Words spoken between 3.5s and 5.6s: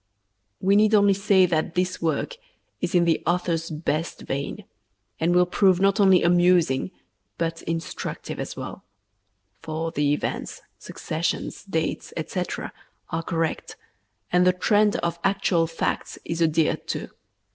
best vein, and will